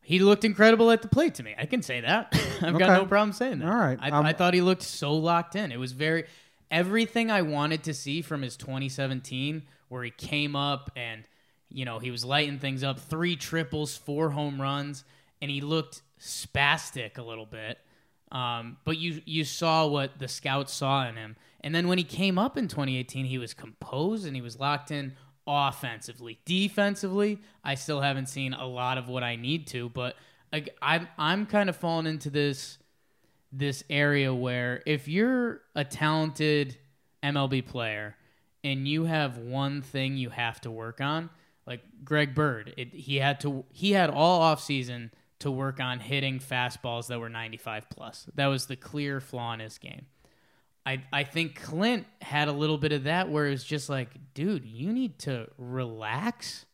He 0.00 0.20
looked 0.20 0.44
incredible 0.44 0.92
at 0.92 1.02
the 1.02 1.08
plate 1.08 1.34
to 1.34 1.42
me. 1.42 1.56
I 1.58 1.66
can 1.66 1.82
say 1.82 2.00
that. 2.02 2.28
I've 2.62 2.76
okay. 2.76 2.78
got 2.78 3.02
no 3.02 3.06
problem 3.06 3.32
saying 3.32 3.58
that. 3.58 3.68
All 3.68 3.74
right. 3.74 3.98
I, 4.00 4.10
um, 4.10 4.24
I 4.24 4.32
thought 4.32 4.54
he 4.54 4.60
looked 4.60 4.82
so 4.82 5.12
locked 5.12 5.56
in. 5.56 5.72
It 5.72 5.80
was 5.80 5.90
very 5.90 6.26
everything 6.70 7.32
I 7.32 7.42
wanted 7.42 7.82
to 7.84 7.94
see 7.94 8.22
from 8.22 8.42
his 8.42 8.56
2017, 8.56 9.64
where 9.88 10.04
he 10.04 10.10
came 10.10 10.54
up 10.54 10.92
and 10.94 11.24
you 11.68 11.84
know 11.84 11.98
he 11.98 12.12
was 12.12 12.24
lighting 12.24 12.60
things 12.60 12.84
up, 12.84 13.00
three 13.00 13.34
triples, 13.34 13.96
four 13.96 14.30
home 14.30 14.62
runs 14.62 15.02
and 15.40 15.50
he 15.50 15.60
looked 15.60 16.02
spastic 16.20 17.18
a 17.18 17.22
little 17.22 17.46
bit. 17.46 17.78
Um, 18.32 18.78
but 18.84 18.98
you 18.98 19.22
you 19.24 19.44
saw 19.44 19.86
what 19.86 20.18
the 20.18 20.28
scouts 20.28 20.72
saw 20.72 21.08
in 21.08 21.16
him, 21.16 21.36
and 21.60 21.74
then 21.74 21.86
when 21.86 21.98
he 21.98 22.04
came 22.04 22.38
up 22.38 22.56
in 22.56 22.66
2018, 22.68 23.26
he 23.26 23.38
was 23.38 23.54
composed 23.54 24.26
and 24.26 24.34
he 24.34 24.42
was 24.42 24.58
locked 24.58 24.90
in 24.90 25.14
offensively. 25.46 26.40
Defensively, 26.44 27.38
I 27.62 27.76
still 27.76 28.00
haven't 28.00 28.26
seen 28.26 28.52
a 28.52 28.66
lot 28.66 28.98
of 28.98 29.08
what 29.08 29.22
I 29.22 29.36
need 29.36 29.68
to, 29.68 29.88
but 29.90 30.16
I, 30.52 30.66
I'm 30.82 31.08
I'm 31.18 31.46
kind 31.46 31.68
of 31.68 31.76
falling 31.76 32.06
into 32.06 32.30
this 32.30 32.78
this 33.52 33.84
area 33.88 34.34
where 34.34 34.82
if 34.86 35.08
you're 35.08 35.62
a 35.74 35.84
talented 35.84 36.76
MLB 37.22 37.64
player 37.64 38.16
and 38.64 38.86
you 38.86 39.04
have 39.04 39.38
one 39.38 39.82
thing 39.82 40.16
you 40.16 40.30
have 40.30 40.60
to 40.62 40.70
work 40.70 41.00
on, 41.00 41.30
like 41.66 41.80
Greg 42.04 42.34
Bird, 42.34 42.74
it, 42.76 42.92
he 42.92 43.16
had 43.16 43.40
to 43.40 43.64
he 43.72 43.92
had 43.92 44.10
all 44.10 44.42
off 44.42 44.62
season 44.62 45.12
to 45.46 45.50
work 45.50 45.80
on 45.80 46.00
hitting 46.00 46.38
fastballs 46.38 47.06
that 47.06 47.18
were 47.18 47.28
95 47.28 47.88
plus. 47.88 48.26
That 48.34 48.46
was 48.46 48.66
the 48.66 48.76
clear 48.76 49.20
flaw 49.20 49.52
in 49.54 49.60
his 49.60 49.78
game. 49.78 50.06
I, 50.84 51.02
I 51.12 51.24
think 51.24 51.60
Clint 51.60 52.06
had 52.20 52.48
a 52.48 52.52
little 52.52 52.78
bit 52.78 52.92
of 52.92 53.04
that 53.04 53.28
where 53.28 53.46
it 53.46 53.50
was 53.50 53.64
just 53.64 53.88
like, 53.88 54.10
dude, 54.34 54.64
you 54.64 54.92
need 54.92 55.18
to 55.20 55.48
relax. 55.58 56.66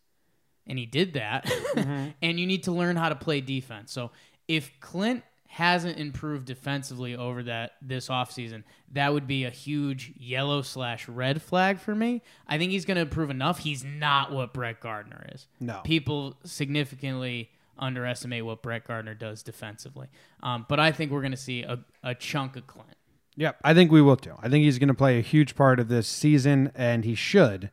And 0.66 0.78
he 0.78 0.86
did 0.86 1.14
that. 1.14 1.46
Mm-hmm. 1.72 2.08
and 2.20 2.38
you 2.38 2.46
need 2.46 2.64
to 2.64 2.72
learn 2.72 2.96
how 2.96 3.08
to 3.08 3.14
play 3.14 3.40
defense. 3.40 3.92
So 3.92 4.10
if 4.46 4.78
Clint 4.80 5.24
hasn't 5.48 5.98
improved 5.98 6.44
defensively 6.44 7.16
over 7.16 7.42
that 7.44 7.72
this 7.80 8.08
offseason, 8.08 8.62
that 8.92 9.12
would 9.14 9.26
be 9.26 9.44
a 9.44 9.50
huge 9.50 10.12
yellow 10.18 10.60
slash 10.60 11.08
red 11.08 11.40
flag 11.40 11.80
for 11.80 11.94
me. 11.94 12.20
I 12.46 12.58
think 12.58 12.72
he's 12.72 12.84
going 12.84 12.96
to 12.96 13.00
improve 13.00 13.30
enough. 13.30 13.60
He's 13.60 13.82
not 13.84 14.32
what 14.32 14.52
Brett 14.52 14.80
Gardner 14.80 15.24
is. 15.34 15.46
No. 15.60 15.80
People 15.82 16.36
significantly 16.44 17.50
underestimate 17.78 18.44
what 18.44 18.62
Brett 18.62 18.86
Gardner 18.86 19.14
does 19.14 19.42
defensively. 19.42 20.08
Um, 20.42 20.66
but 20.68 20.78
I 20.80 20.92
think 20.92 21.10
we're 21.10 21.20
going 21.20 21.32
to 21.32 21.36
see 21.36 21.62
a, 21.62 21.78
a 22.02 22.14
chunk 22.14 22.56
of 22.56 22.66
Clint. 22.66 22.96
Yep, 23.36 23.60
I 23.64 23.72
think 23.72 23.90
we 23.90 24.02
will 24.02 24.16
too. 24.16 24.34
I 24.40 24.48
think 24.48 24.64
he's 24.64 24.78
going 24.78 24.88
to 24.88 24.94
play 24.94 25.18
a 25.18 25.22
huge 25.22 25.56
part 25.56 25.80
of 25.80 25.88
this 25.88 26.06
season, 26.06 26.70
and 26.74 27.04
he 27.04 27.14
should 27.14 27.70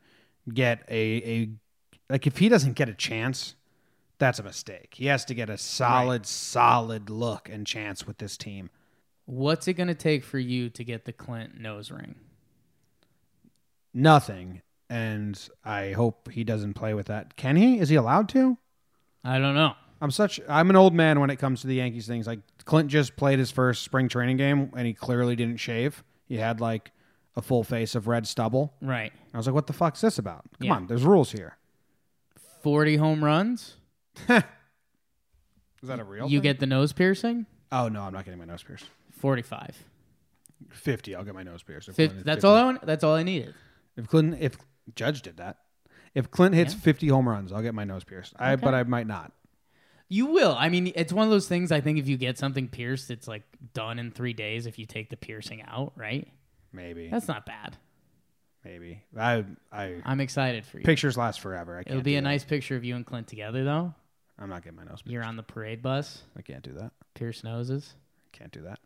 get 0.53 0.83
a 0.89 1.17
a 1.17 1.49
like 2.09 2.25
if 2.25 2.37
he 2.37 2.47
doesn't 2.47 2.73
get 2.73 2.87
a 2.87 2.93
chance, 2.93 3.55
that's 4.19 4.39
a 4.39 4.43
mistake. 4.43 4.93
He 4.95 5.07
has 5.07 5.25
to 5.25 5.33
get 5.33 5.49
a 5.49 5.57
solid, 5.57 6.21
right. 6.21 6.25
solid 6.25 7.09
look 7.09 7.49
and 7.49 7.67
chance 7.67 8.07
with 8.07 8.19
this 8.19 8.37
team. 8.37 8.69
What's 9.25 9.67
it 9.67 9.73
going 9.73 9.87
to 9.87 9.95
take 9.95 10.23
for 10.23 10.39
you 10.39 10.69
to 10.71 10.83
get 10.83 11.05
the 11.05 11.13
Clint 11.13 11.59
nose 11.59 11.91
ring? 11.91 12.15
Nothing, 13.93 14.61
and 14.89 15.39
I 15.63 15.91
hope 15.91 16.29
he 16.31 16.43
doesn't 16.43 16.73
play 16.73 16.93
with 16.93 17.07
that. 17.07 17.35
Can 17.35 17.57
he? 17.57 17.79
Is 17.79 17.89
he 17.89 17.95
allowed 17.95 18.29
to? 18.29 18.57
I 19.23 19.39
don't 19.39 19.55
know. 19.55 19.73
I'm 20.01 20.11
such 20.11 20.39
I'm 20.47 20.69
an 20.69 20.75
old 20.75 20.93
man 20.93 21.19
when 21.19 21.29
it 21.29 21.37
comes 21.37 21.61
to 21.61 21.67
the 21.67 21.75
Yankees 21.75 22.07
things. 22.07 22.27
Like 22.27 22.39
Clint 22.65 22.89
just 22.89 23.15
played 23.15 23.39
his 23.39 23.51
first 23.51 23.83
spring 23.83 24.07
training 24.07 24.37
game 24.37 24.71
and 24.75 24.87
he 24.87 24.93
clearly 24.93 25.35
didn't 25.35 25.57
shave. 25.57 26.03
He 26.27 26.37
had 26.37 26.61
like 26.61 26.91
a 27.35 27.41
full 27.41 27.63
face 27.63 27.95
of 27.95 28.07
red 28.07 28.27
stubble. 28.27 28.73
Right. 28.81 29.11
I 29.33 29.37
was 29.37 29.47
like, 29.47 29.55
what 29.55 29.67
the 29.67 29.73
fuck's 29.73 30.01
this 30.01 30.17
about? 30.17 30.43
Come 30.59 30.67
yeah. 30.67 30.73
on, 30.73 30.87
there's 30.87 31.03
rules 31.03 31.31
here. 31.31 31.57
40 32.61 32.97
home 32.97 33.23
runs? 33.23 33.75
Is 34.29 34.43
that 35.83 35.99
a 35.99 36.03
real 36.03 36.27
You 36.29 36.39
thing? 36.39 36.43
get 36.43 36.59
the 36.59 36.65
nose 36.65 36.91
piercing? 36.93 37.45
Oh 37.71 37.87
no, 37.87 38.01
I'm 38.01 38.13
not 38.13 38.25
getting 38.25 38.39
my 38.39 38.45
nose 38.45 38.63
pierced. 38.63 38.85
45. 39.19 39.83
50, 40.71 41.15
I'll 41.15 41.23
get 41.23 41.33
my 41.33 41.43
nose 41.43 41.63
pierced. 41.63 41.87
50, 41.91 42.23
that's 42.23 42.37
50. 42.37 42.47
all 42.47 42.55
I 42.55 42.63
want, 42.63 42.85
that's 42.85 43.03
all 43.03 43.15
I 43.15 43.23
needed. 43.23 43.53
If 43.95 44.07
Clint 44.07 44.37
if 44.39 44.57
Judge 44.95 45.21
did 45.21 45.37
that. 45.37 45.57
If 46.15 46.31
Clint 46.31 46.55
hits 46.55 46.73
yeah. 46.73 46.79
50 46.79 47.07
home 47.09 47.29
runs, 47.29 47.51
I'll 47.51 47.61
get 47.61 47.73
my 47.73 47.83
nose 47.83 48.03
pierced. 48.03 48.33
I 48.37 48.55
but 48.55 48.73
I 48.73 48.83
might 48.83 49.07
not. 49.07 49.31
You 50.11 50.25
will. 50.25 50.55
I 50.57 50.69
mean, 50.69 50.91
it's 50.95 51.13
one 51.13 51.25
of 51.25 51.31
those 51.31 51.47
things. 51.47 51.71
I 51.71 51.81
think 51.81 51.99
if 51.99 52.07
you 52.07 52.17
get 52.17 52.37
something 52.39 52.67
pierced, 52.67 53.11
it's 53.11 53.27
like 53.27 53.43
done 53.73 53.99
in 53.99 54.11
three 54.11 54.33
days. 54.33 54.65
If 54.65 54.79
you 54.79 54.85
take 54.85 55.09
the 55.11 55.17
piercing 55.17 55.61
out, 55.61 55.93
right? 55.95 56.27
Maybe 56.73 57.09
that's 57.09 57.27
not 57.27 57.45
bad. 57.45 57.77
Maybe 58.65 59.01
I 59.17 59.45
I 59.71 60.01
I'm 60.03 60.19
excited 60.19 60.65
for 60.65 60.79
you. 60.79 60.83
Pictures 60.83 61.15
last 61.15 61.39
forever. 61.39 61.77
I 61.77 61.83
can't 61.83 61.91
It'll 61.91 62.01
be 62.03 62.15
a 62.15 62.17
that. 62.17 62.23
nice 62.23 62.43
picture 62.43 62.75
of 62.75 62.83
you 62.83 62.95
and 62.95 63.05
Clint 63.05 63.27
together, 63.27 63.63
though. 63.63 63.93
I'm 64.37 64.49
not 64.49 64.63
getting 64.63 64.77
my 64.77 64.83
nose. 64.83 65.01
Pierced. 65.01 65.07
You're 65.07 65.23
on 65.23 65.35
the 65.35 65.43
parade 65.43 65.81
bus. 65.81 66.23
I 66.35 66.41
can't 66.41 66.63
do 66.63 66.73
that. 66.73 66.91
Pierce 67.13 67.43
noses. 67.43 67.93
Can't 68.31 68.51
do 68.51 68.61
that. 68.63 68.79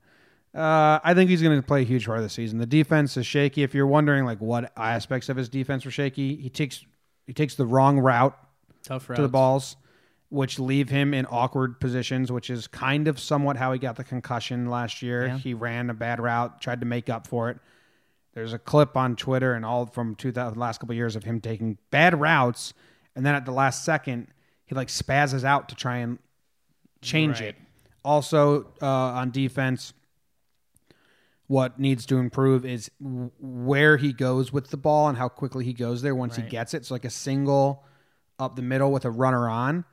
Uh, 0.58 1.00
I 1.04 1.14
think 1.14 1.30
he's 1.30 1.42
going 1.42 1.60
to 1.60 1.66
play 1.66 1.82
a 1.82 1.86
huge 1.86 2.06
part 2.06 2.20
of 2.20 2.24
the 2.24 2.30
season. 2.30 2.60
The 2.60 2.66
defense 2.66 3.18
is 3.18 3.26
shaky. 3.26 3.64
If 3.64 3.74
you're 3.74 3.88
wondering 3.88 4.26
like 4.26 4.40
what 4.40 4.72
aspects 4.78 5.30
of 5.30 5.38
his 5.38 5.50
defense 5.50 5.86
were 5.86 5.92
shaky, 5.92 6.36
he 6.36 6.50
takes 6.50 6.86
he 7.26 7.34
takes 7.34 7.56
the 7.56 7.66
wrong 7.66 8.00
route 8.00 8.38
Tough 8.84 9.08
to 9.08 9.22
the 9.22 9.30
balls 9.30 9.78
which 10.34 10.58
leave 10.58 10.90
him 10.90 11.14
in 11.14 11.28
awkward 11.30 11.80
positions, 11.80 12.32
which 12.32 12.50
is 12.50 12.66
kind 12.66 13.08
of 13.08 13.20
somewhat 13.20 13.56
how 13.56 13.72
he 13.72 13.78
got 13.78 13.96
the 13.96 14.04
concussion 14.04 14.68
last 14.68 15.02
year. 15.04 15.28
Yeah. 15.28 15.38
He 15.38 15.54
ran 15.54 15.90
a 15.92 15.94
bad 15.94 16.20
route, 16.20 16.60
tried 16.60 16.80
to 16.80 16.88
make 16.88 17.08
up 17.08 17.28
for 17.28 17.52
it. 17.52 17.60
There's 18.34 18.52
a 18.52 18.58
clip 18.58 18.98
on 18.98 19.16
Twitter 19.16 19.54
and 19.54 19.64
all 19.64 19.86
from 19.86 20.16
the 20.20 20.54
last 20.56 20.80
couple 20.80 20.94
of 20.94 20.98
years 20.98 21.16
of 21.16 21.24
him 21.24 21.40
taking 21.40 21.78
bad 21.92 22.20
routes, 22.20 22.74
and 23.16 23.24
then 23.24 23.36
at 23.36 23.46
the 23.46 23.52
last 23.52 23.86
second, 23.86 24.28
he 24.66 24.74
like 24.74 24.88
spazzes 24.88 25.44
out 25.44 25.70
to 25.70 25.76
try 25.76 25.98
and 25.98 26.18
change 27.02 27.40
Right. 27.40 27.50
it. 27.50 27.56
Also 28.04 28.64
uh, 28.82 28.88
on 28.88 29.30
defense, 29.30 29.94
what 31.46 31.80
needs 31.80 32.06
to 32.08 32.18
improve 32.18 32.66
is 32.66 32.90
w- 33.02 33.30
where 33.40 33.98
he 33.98 34.14
goes 34.14 34.52
with 34.52 34.70
the 34.72 34.78
ball 34.78 35.10
and 35.10 35.18
how 35.18 35.30
quickly 35.30 35.64
he 35.64 35.74
goes 35.74 36.02
there 36.02 36.16
once 36.16 36.36
he 36.36 36.42
gets 36.42 36.74
it. 36.74 36.86
So 36.86 36.96
like 36.96 37.06
a 37.06 37.10
single 37.12 37.84
up 38.40 38.56
the 38.56 38.62
middle 38.64 38.92
with 38.92 39.06
a 39.06 39.12
runner 39.12 39.48
on. 39.48 39.86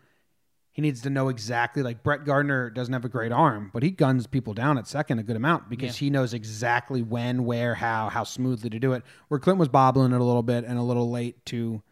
He 0.80 0.86
needs 0.86 1.02
to 1.02 1.10
know 1.10 1.28
exactly 1.28 1.82
like 1.82 2.02
Brett 2.02 2.24
Gardner 2.24 2.70
doesn't 2.70 2.94
have 2.94 3.04
a 3.04 3.08
great 3.10 3.32
arm, 3.32 3.68
but 3.74 3.82
he 3.82 3.90
guns 3.90 4.26
people 4.26 4.54
down 4.54 4.78
at 4.78 4.88
second 4.88 5.18
a 5.18 5.22
good 5.22 5.36
amount 5.36 5.68
because 5.68 5.98
he 5.98 6.08
knows 6.08 6.32
exactly 6.32 7.02
when, 7.02 7.44
where, 7.44 7.74
how, 7.74 8.08
how 8.08 8.24
smoothly 8.24 8.70
to 8.70 8.78
do 8.78 8.94
it. 8.94 9.02
Where 9.28 9.38
Clint 9.38 9.58
was 9.58 9.68
bobbling 9.68 10.12
it 10.12 10.20
a 10.22 10.24
little 10.24 10.42
bit 10.42 10.64
and 10.64 10.78
a 10.78 10.82
little 10.82 11.10
late 11.10 11.44
to 11.46 11.82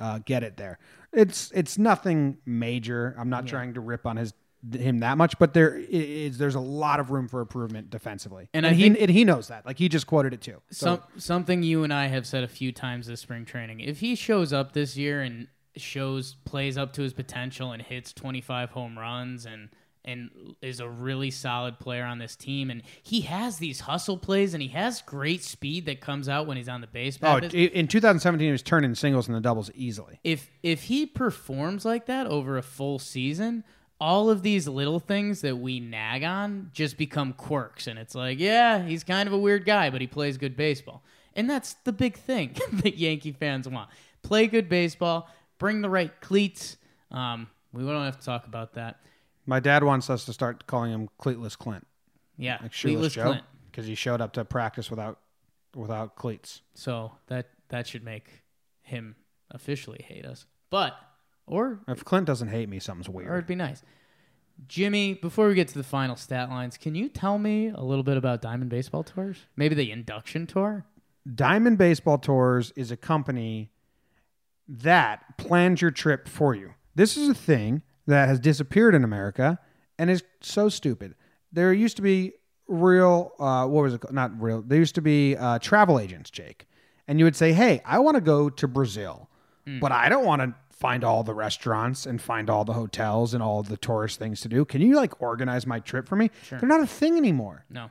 uh, 0.00 0.20
get 0.24 0.42
it 0.44 0.56
there. 0.56 0.78
It's 1.12 1.52
it's 1.54 1.76
nothing 1.76 2.38
major. 2.46 3.14
I'm 3.18 3.28
not 3.28 3.46
trying 3.46 3.74
to 3.74 3.80
rip 3.80 4.06
on 4.06 4.16
his 4.16 4.32
him 4.72 5.00
that 5.00 5.18
much, 5.18 5.38
but 5.38 5.52
there 5.52 5.76
is 5.76 6.38
there's 6.38 6.54
a 6.54 6.60
lot 6.60 7.00
of 7.00 7.10
room 7.10 7.28
for 7.28 7.42
improvement 7.42 7.90
defensively, 7.90 8.48
And 8.54 8.64
and, 8.64 8.74
he 8.74 8.86
and 8.86 9.10
he 9.10 9.24
knows 9.24 9.48
that. 9.48 9.66
Like 9.66 9.76
he 9.76 9.90
just 9.90 10.06
quoted 10.06 10.32
it 10.32 10.40
too. 10.40 10.62
So 10.70 10.86
Some 10.86 11.02
something 11.20 11.62
you 11.62 11.84
and 11.84 11.92
I 11.92 12.06
have 12.06 12.26
said 12.26 12.44
a 12.44 12.48
few 12.48 12.72
times 12.72 13.08
this 13.08 13.20
spring 13.20 13.44
training. 13.44 13.80
If 13.80 14.00
he 14.00 14.14
shows 14.14 14.54
up 14.54 14.72
this 14.72 14.96
year 14.96 15.20
and 15.20 15.48
shows 15.80 16.36
plays 16.44 16.76
up 16.76 16.92
to 16.94 17.02
his 17.02 17.12
potential 17.12 17.72
and 17.72 17.82
hits 17.82 18.12
25 18.12 18.70
home 18.70 18.98
runs 18.98 19.46
and 19.46 19.68
and 20.04 20.30
is 20.62 20.80
a 20.80 20.88
really 20.88 21.30
solid 21.30 21.78
player 21.78 22.04
on 22.04 22.18
this 22.18 22.34
team 22.34 22.70
and 22.70 22.82
he 23.02 23.22
has 23.22 23.58
these 23.58 23.80
hustle 23.80 24.16
plays 24.16 24.54
and 24.54 24.62
he 24.62 24.70
has 24.70 25.02
great 25.02 25.42
speed 25.42 25.84
that 25.86 26.00
comes 26.00 26.28
out 26.28 26.46
when 26.46 26.56
he's 26.56 26.68
on 26.68 26.80
the 26.80 26.86
base 26.86 27.18
oh, 27.22 27.36
in 27.36 27.86
2017 27.86 28.46
he 28.46 28.50
was 28.50 28.62
turning 28.62 28.94
singles 28.94 29.28
and 29.28 29.36
the 29.36 29.40
doubles 29.40 29.70
easily. 29.74 30.18
if 30.24 30.50
if 30.62 30.84
he 30.84 31.04
performs 31.04 31.84
like 31.84 32.06
that 32.06 32.26
over 32.26 32.56
a 32.56 32.62
full 32.62 32.98
season, 32.98 33.64
all 34.00 34.30
of 34.30 34.42
these 34.42 34.68
little 34.68 35.00
things 35.00 35.40
that 35.40 35.56
we 35.56 35.80
nag 35.80 36.22
on 36.22 36.70
just 36.72 36.96
become 36.96 37.32
quirks 37.32 37.86
and 37.86 37.98
it's 37.98 38.14
like, 38.14 38.38
yeah, 38.38 38.82
he's 38.82 39.04
kind 39.04 39.26
of 39.26 39.32
a 39.32 39.38
weird 39.38 39.66
guy, 39.66 39.90
but 39.90 40.00
he 40.00 40.06
plays 40.06 40.38
good 40.38 40.56
baseball. 40.56 41.02
And 41.34 41.48
that's 41.48 41.74
the 41.84 41.92
big 41.92 42.16
thing 42.16 42.56
that 42.72 42.96
Yankee 42.96 43.32
fans 43.32 43.68
want. 43.68 43.90
Play 44.22 44.46
good 44.46 44.68
baseball, 44.68 45.28
bring 45.58 45.80
the 45.82 45.90
right 45.90 46.18
cleats. 46.20 46.76
Um, 47.10 47.48
we 47.72 47.82
don't 47.84 48.04
have 48.04 48.18
to 48.18 48.24
talk 48.24 48.46
about 48.46 48.74
that. 48.74 49.00
My 49.46 49.60
dad 49.60 49.82
wants 49.84 50.10
us 50.10 50.24
to 50.26 50.32
start 50.32 50.66
calling 50.66 50.92
him 50.92 51.08
Cleatless 51.18 51.56
Clint, 51.56 51.86
Yeah, 52.36 52.58
like 52.62 52.72
shoeless 52.72 53.14
Joe, 53.14 53.24
Clint. 53.24 53.44
because 53.70 53.86
he 53.86 53.94
showed 53.94 54.20
up 54.20 54.32
to 54.34 54.44
practice 54.44 54.90
without 54.90 55.20
without 55.74 56.16
cleats. 56.16 56.62
So 56.74 57.12
that 57.28 57.48
that 57.68 57.86
should 57.86 58.04
make 58.04 58.42
him 58.82 59.16
officially 59.50 60.04
hate 60.06 60.24
us. 60.26 60.44
But 60.70 60.94
or 61.46 61.80
If 61.88 62.04
Clint 62.04 62.26
doesn't 62.26 62.48
hate 62.48 62.68
me, 62.68 62.78
something's 62.78 63.08
weird. 63.08 63.28
or 63.28 63.34
it'd 63.34 63.46
be 63.46 63.54
nice. 63.54 63.82
Jimmy, 64.66 65.14
before 65.14 65.46
we 65.48 65.54
get 65.54 65.68
to 65.68 65.74
the 65.78 65.84
final 65.84 66.16
stat 66.16 66.50
lines, 66.50 66.76
can 66.76 66.94
you 66.94 67.08
tell 67.08 67.38
me 67.38 67.68
a 67.68 67.80
little 67.82 68.02
bit 68.02 68.16
about 68.16 68.42
Diamond 68.42 68.70
Baseball 68.70 69.04
Tours? 69.04 69.46
Maybe 69.56 69.74
the 69.76 69.90
induction 69.92 70.46
tour? 70.46 70.84
Diamond 71.32 71.78
Baseball 71.78 72.18
Tours 72.18 72.72
is 72.74 72.90
a 72.90 72.96
company 72.96 73.70
that 74.68 75.38
plans 75.38 75.80
your 75.80 75.90
trip 75.90 76.28
for 76.28 76.54
you. 76.54 76.74
This 76.94 77.16
is 77.16 77.28
a 77.28 77.34
thing 77.34 77.82
that 78.06 78.28
has 78.28 78.38
disappeared 78.40 78.94
in 78.94 79.04
America 79.04 79.58
and 79.98 80.10
is 80.10 80.22
so 80.40 80.68
stupid. 80.68 81.14
There 81.52 81.72
used 81.72 81.96
to 81.96 82.02
be 82.02 82.34
real, 82.66 83.32
uh, 83.38 83.66
what 83.66 83.82
was 83.82 83.94
it 83.94 84.00
called? 84.00 84.14
Not 84.14 84.40
real. 84.40 84.62
There 84.62 84.78
used 84.78 84.94
to 84.96 85.02
be 85.02 85.36
uh, 85.36 85.58
travel 85.58 85.98
agents, 85.98 86.30
Jake. 86.30 86.66
And 87.06 87.18
you 87.18 87.24
would 87.24 87.36
say, 87.36 87.52
hey, 87.52 87.80
I 87.86 87.98
want 88.00 88.16
to 88.16 88.20
go 88.20 88.50
to 88.50 88.68
Brazil, 88.68 89.30
but 89.80 89.92
I 89.92 90.08
don't 90.08 90.24
want 90.24 90.42
to 90.42 90.54
find 90.70 91.04
all 91.04 91.22
the 91.22 91.34
restaurants 91.34 92.06
and 92.06 92.20
find 92.22 92.48
all 92.48 92.64
the 92.64 92.72
hotels 92.74 93.34
and 93.34 93.42
all 93.42 93.62
the 93.62 93.76
tourist 93.76 94.18
things 94.18 94.40
to 94.42 94.48
do. 94.48 94.64
Can 94.64 94.80
you 94.80 94.94
like 94.94 95.20
organize 95.20 95.66
my 95.66 95.80
trip 95.80 96.08
for 96.08 96.16
me? 96.16 96.30
They're 96.60 96.68
not 96.68 96.80
a 96.80 96.86
thing 96.86 97.16
anymore. 97.16 97.64
No. 97.70 97.90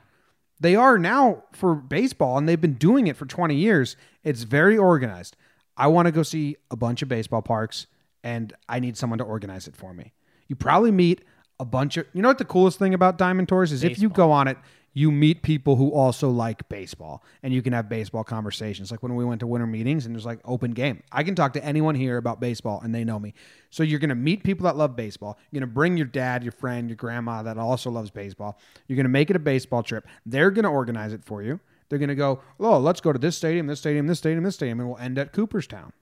They 0.60 0.74
are 0.74 0.98
now 0.98 1.44
for 1.52 1.74
baseball, 1.76 2.36
and 2.38 2.48
they've 2.48 2.60
been 2.60 2.74
doing 2.74 3.06
it 3.06 3.16
for 3.16 3.26
20 3.26 3.54
years. 3.54 3.96
It's 4.24 4.42
very 4.42 4.76
organized. 4.76 5.36
I 5.78 5.86
want 5.86 6.06
to 6.06 6.12
go 6.12 6.22
see 6.24 6.56
a 6.70 6.76
bunch 6.76 7.00
of 7.02 7.08
baseball 7.08 7.40
parks, 7.40 7.86
and 8.24 8.52
I 8.68 8.80
need 8.80 8.96
someone 8.96 9.18
to 9.18 9.24
organize 9.24 9.68
it 9.68 9.76
for 9.76 9.94
me. 9.94 10.12
You 10.48 10.56
probably 10.56 10.90
meet 10.90 11.24
a 11.60 11.64
bunch 11.64 11.96
of. 11.96 12.06
You 12.12 12.20
know 12.20 12.28
what 12.28 12.38
the 12.38 12.44
coolest 12.44 12.78
thing 12.78 12.92
about 12.92 13.16
Diamond 13.16 13.48
Tours 13.48 13.70
is? 13.70 13.84
If 13.84 14.00
you 14.00 14.08
go 14.08 14.32
on 14.32 14.48
it, 14.48 14.58
you 14.94 15.12
meet 15.12 15.42
people 15.42 15.76
who 15.76 15.92
also 15.92 16.28
like 16.28 16.68
baseball, 16.68 17.22
and 17.44 17.54
you 17.54 17.62
can 17.62 17.72
have 17.72 17.88
baseball 17.88 18.24
conversations. 18.24 18.90
Like 18.90 19.04
when 19.04 19.14
we 19.14 19.24
went 19.24 19.38
to 19.40 19.46
winter 19.46 19.66
meetings, 19.66 20.04
and 20.04 20.14
there's 20.14 20.26
like 20.26 20.40
open 20.44 20.72
game. 20.72 21.04
I 21.12 21.22
can 21.22 21.36
talk 21.36 21.52
to 21.52 21.64
anyone 21.64 21.94
here 21.94 22.16
about 22.16 22.40
baseball, 22.40 22.80
and 22.82 22.92
they 22.92 23.04
know 23.04 23.20
me. 23.20 23.34
So 23.70 23.84
you're 23.84 24.00
gonna 24.00 24.16
meet 24.16 24.42
people 24.42 24.64
that 24.64 24.76
love 24.76 24.96
baseball. 24.96 25.38
You're 25.52 25.60
gonna 25.60 25.72
bring 25.72 25.96
your 25.96 26.06
dad, 26.06 26.42
your 26.42 26.52
friend, 26.52 26.88
your 26.88 26.96
grandma 26.96 27.44
that 27.44 27.56
also 27.56 27.90
loves 27.90 28.10
baseball. 28.10 28.58
You're 28.88 28.96
gonna 28.96 29.08
make 29.10 29.30
it 29.30 29.36
a 29.36 29.40
baseball 29.40 29.84
trip. 29.84 30.08
They're 30.26 30.50
gonna 30.50 30.72
organize 30.72 31.12
it 31.12 31.22
for 31.24 31.42
you. 31.42 31.60
They're 31.88 31.98
gonna 31.98 32.14
go, 32.14 32.40
oh, 32.60 32.78
let's 32.78 33.00
go 33.00 33.12
to 33.12 33.18
this 33.18 33.36
stadium, 33.36 33.66
this 33.66 33.80
stadium, 33.80 34.06
this 34.06 34.18
stadium, 34.18 34.44
this 34.44 34.54
stadium, 34.54 34.80
and 34.80 34.88
we'll 34.88 34.98
end 34.98 35.18
at 35.18 35.32
Cooperstown 35.32 35.92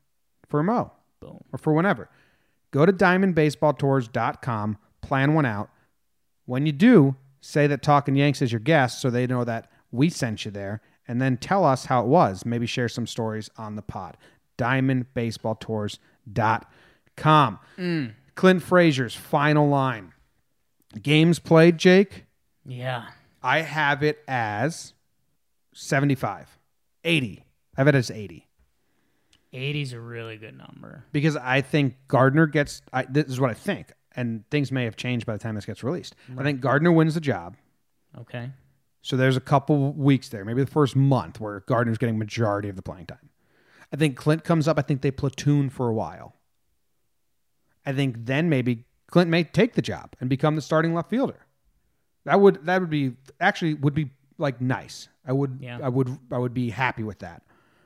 for 0.49 0.61
a 0.61 0.65
mo 0.65 0.93
Boom. 1.21 1.43
or 1.53 1.59
for 1.59 1.73
whenever. 1.73 2.11
Go 2.73 2.85
to 2.85 2.93
diamondbaseballtours.com, 2.93 4.79
plan 5.01 5.35
one 5.35 5.47
out. 5.47 5.71
When 6.45 6.67
you 6.67 6.73
do, 6.73 7.17
say 7.41 7.67
that 7.69 7.83
Talking 7.83 8.17
Yanks 8.17 8.43
is 8.43 8.53
your 8.53 8.61
guest 8.61 9.01
so 9.01 9.09
they 9.11 9.27
know 9.27 9.45
that 9.45 9.71
we 9.91 10.11
sent 10.11 10.45
you 10.45 10.51
there, 10.51 10.83
and 11.09 11.23
then 11.23 11.37
tell 11.37 11.65
us 11.65 11.87
how 11.87 12.03
it 12.03 12.07
was. 12.07 12.45
Maybe 12.45 12.67
share 12.67 12.89
some 12.89 13.07
stories 13.07 13.49
on 13.57 13.77
the 13.77 13.83
pod. 13.83 14.17
Diamondbaseballtours.com. 14.59 17.59
Mm. 17.79 18.13
Clint 18.35 18.63
Frazier's 18.63 19.15
final 19.15 19.69
line. 19.69 20.13
Games 21.01 21.39
played, 21.39 21.79
Jake. 21.79 22.25
Yeah. 22.65 23.07
I 23.43 23.61
have 23.63 24.03
it 24.03 24.19
as 24.27 24.93
75. 25.77 26.59
80. 27.05 27.45
I 27.77 27.81
have 27.81 27.89
it 27.89 27.95
as 27.95 28.11
80. 28.11 28.47
is 29.53 29.93
a 29.93 30.01
really 30.01 30.37
good 30.39 30.57
number. 30.57 31.05
because 31.13 31.37
I 31.37 31.61
think 31.61 31.95
Gardner 32.09 32.47
gets. 32.47 32.83
I, 32.93 33.05
this 33.05 33.27
is 33.27 33.39
what 33.41 33.51
I 33.51 33.55
think, 33.55 33.93
and 34.15 34.45
things 34.51 34.73
may 34.73 34.85
have 34.85 34.97
changed 34.97 35.27
by 35.27 35.35
the 35.35 35.39
time 35.39 35.55
this 35.55 35.67
gets 35.67 35.85
released. 35.85 36.17
I 36.37 36.43
think 36.43 36.61
Gardner 36.61 36.91
wins 36.93 37.15
the 37.15 37.21
job. 37.21 37.57
Okay. 38.19 38.51
So 39.03 39.17
there's 39.17 39.37
a 39.37 39.41
couple 39.41 39.93
weeks 39.93 40.31
there, 40.31 40.45
maybe 40.45 40.65
the 40.65 40.71
first 40.71 40.97
month, 40.97 41.41
where 41.41 41.61
Gardner's 41.61 41.99
getting 41.99 42.19
majority 42.19 42.69
of 42.69 42.77
the 42.77 42.83
playing 42.83 43.07
time. 43.07 43.31
I 43.93 43.97
think 43.97 44.17
Clint 44.17 44.43
comes 44.43 44.67
up. 44.67 44.79
I 44.79 44.83
think 44.83 45.03
they 45.03 45.13
platoon 45.13 45.71
for 45.71 45.89
a 45.89 45.95
while. 45.95 46.35
I 47.85 47.93
think 47.93 48.17
then 48.25 48.49
maybe 48.49 48.85
Clint 49.11 49.31
may 49.31 49.45
take 49.45 49.75
the 49.75 49.83
job 49.83 50.15
and 50.19 50.29
become 50.29 50.57
the 50.57 50.63
starting 50.63 50.93
left 50.93 51.11
fielder. 51.11 51.47
That 52.25 52.41
would 52.41 52.67
that 52.67 52.81
would 52.81 52.91
be 52.91 53.13
actually 53.41 53.75
would 53.75 53.95
be 53.95 54.11
like 54.39 54.61
nice. 54.61 55.09
I 55.27 55.33
would 55.33 55.59
Yeah. 55.61 55.79
I 55.83 55.89
would 55.89 56.17
I 56.31 56.39
would 56.39 56.55
be 56.55 56.71
happy 56.71 57.03
with 57.03 57.19
that. 57.21 57.43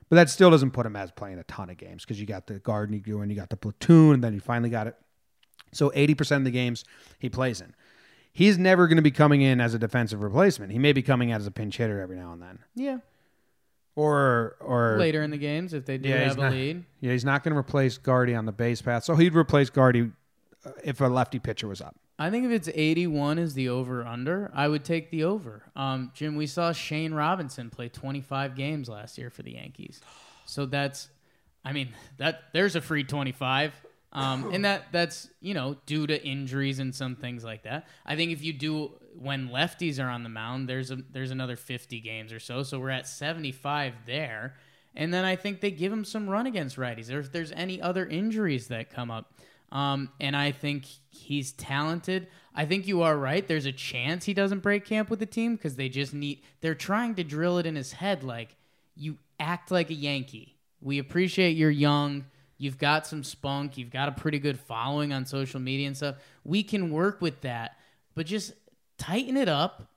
But 0.08 0.16
that 0.16 0.28
still 0.30 0.50
doesn't 0.50 0.72
put 0.72 0.86
him 0.86 0.96
as 0.96 1.10
playing 1.12 1.38
a 1.38 1.44
ton 1.44 1.70
of 1.70 1.76
games 1.76 2.04
because 2.04 2.20
you 2.20 2.26
got 2.26 2.46
the 2.48 2.58
guard 2.58 2.92
you 2.92 2.98
do 3.00 3.20
and 3.20 3.30
you 3.30 3.36
got 3.36 3.48
the 3.50 3.56
platoon 3.56 4.14
and 4.14 4.24
then 4.24 4.34
you 4.34 4.40
finally 4.40 4.68
got 4.70 4.86
it. 4.88 4.96
So 5.72 5.90
80% 5.90 6.38
of 6.38 6.44
the 6.44 6.50
games 6.50 6.84
he 7.20 7.28
plays 7.28 7.60
in. 7.60 7.74
He's 8.32 8.58
never 8.58 8.88
going 8.88 8.96
to 8.96 9.02
be 9.02 9.12
coming 9.12 9.40
in 9.40 9.60
as 9.60 9.72
a 9.72 9.78
defensive 9.78 10.20
replacement. 10.20 10.72
He 10.72 10.78
may 10.80 10.92
be 10.92 11.02
coming 11.02 11.30
out 11.30 11.40
as 11.40 11.46
a 11.46 11.52
pinch 11.52 11.76
hitter 11.76 12.00
every 12.00 12.16
now 12.16 12.32
and 12.32 12.42
then. 12.42 12.58
Yeah. 12.74 12.98
Or 13.96 14.56
or 14.60 14.96
Later 14.98 15.22
in 15.22 15.30
the 15.30 15.38
games, 15.38 15.74
if 15.74 15.84
they 15.84 15.98
do 15.98 16.08
Yeah, 16.08 16.24
have 16.28 16.38
a 16.38 16.40
not- 16.42 16.52
lead. 16.52 16.84
yeah, 17.00 17.12
he's 17.12 17.24
not 17.24 17.42
going 17.44 17.52
to 17.54 17.58
replace 17.58 17.98
Gardy 17.98 18.34
on 18.34 18.46
the 18.46 18.52
base 18.52 18.80
path. 18.82 19.04
So 19.04 19.14
he'd 19.16 19.34
replace 19.34 19.68
Gardy 19.70 20.10
uh, 20.64 20.70
if 20.84 21.00
a 21.00 21.06
lefty 21.06 21.38
pitcher 21.38 21.68
was 21.68 21.80
up. 21.80 21.96
I 22.20 22.28
think 22.28 22.44
if 22.44 22.50
it's 22.50 22.68
81 22.68 23.38
is 23.38 23.54
the 23.54 23.70
over 23.70 24.04
under, 24.04 24.50
I 24.54 24.68
would 24.68 24.84
take 24.84 25.10
the 25.10 25.24
over. 25.24 25.62
Um, 25.74 26.12
Jim, 26.14 26.36
we 26.36 26.46
saw 26.46 26.70
Shane 26.72 27.14
Robinson 27.14 27.70
play 27.70 27.88
25 27.88 28.54
games 28.54 28.90
last 28.90 29.16
year 29.16 29.30
for 29.30 29.42
the 29.42 29.52
Yankees. 29.52 30.02
So 30.44 30.66
that's, 30.66 31.08
I 31.64 31.72
mean, 31.72 31.94
that 32.18 32.42
there's 32.52 32.76
a 32.76 32.82
free 32.82 33.04
25. 33.04 33.72
Um, 34.12 34.52
and 34.52 34.66
that 34.66 34.86
that's, 34.92 35.28
you 35.40 35.54
know, 35.54 35.76
due 35.86 36.06
to 36.06 36.22
injuries 36.22 36.78
and 36.78 36.94
some 36.94 37.16
things 37.16 37.42
like 37.42 37.62
that. 37.62 37.88
I 38.04 38.16
think 38.16 38.32
if 38.32 38.42
you 38.42 38.52
do 38.52 38.90
when 39.18 39.48
lefties 39.48 40.04
are 40.04 40.08
on 40.08 40.22
the 40.22 40.28
mound, 40.28 40.68
there's 40.68 40.90
a 40.90 40.98
there's 41.12 41.30
another 41.30 41.56
50 41.56 42.00
games 42.00 42.32
or 42.32 42.40
so. 42.40 42.62
So 42.64 42.78
we're 42.80 42.90
at 42.90 43.06
75 43.06 43.94
there. 44.04 44.56
And 44.94 45.14
then 45.14 45.24
I 45.24 45.36
think 45.36 45.60
they 45.60 45.70
give 45.70 45.92
him 45.92 46.04
some 46.04 46.28
run 46.28 46.46
against 46.46 46.76
righties, 46.76 47.10
or 47.10 47.20
if 47.20 47.32
there's 47.32 47.52
any 47.52 47.80
other 47.80 48.04
injuries 48.04 48.68
that 48.68 48.90
come 48.90 49.10
up. 49.10 49.32
Um, 49.72 50.10
and 50.20 50.36
I 50.36 50.52
think 50.52 50.84
he's 51.10 51.52
talented. 51.52 52.26
I 52.54 52.66
think 52.66 52.86
you 52.86 53.02
are 53.02 53.16
right. 53.16 53.46
There's 53.46 53.66
a 53.66 53.72
chance 53.72 54.24
he 54.24 54.34
doesn't 54.34 54.60
break 54.60 54.84
camp 54.84 55.10
with 55.10 55.20
the 55.20 55.26
team 55.26 55.54
because 55.54 55.76
they 55.76 55.88
just 55.88 56.12
need. 56.12 56.42
They're 56.60 56.74
trying 56.74 57.14
to 57.16 57.24
drill 57.24 57.58
it 57.58 57.66
in 57.66 57.76
his 57.76 57.92
head 57.92 58.24
like 58.24 58.56
you 58.96 59.18
act 59.38 59.70
like 59.70 59.90
a 59.90 59.94
Yankee. 59.94 60.56
We 60.80 60.98
appreciate 60.98 61.56
you're 61.56 61.70
young. 61.70 62.24
You've 62.58 62.78
got 62.78 63.06
some 63.06 63.22
spunk. 63.22 63.78
You've 63.78 63.90
got 63.90 64.08
a 64.08 64.12
pretty 64.12 64.38
good 64.38 64.58
following 64.58 65.12
on 65.12 65.24
social 65.24 65.60
media 65.60 65.86
and 65.86 65.96
stuff. 65.96 66.16
We 66.44 66.62
can 66.62 66.90
work 66.90 67.20
with 67.20 67.40
that, 67.42 67.78
but 68.14 68.26
just 68.26 68.52
tighten 68.98 69.36
it 69.36 69.48
up, 69.48 69.88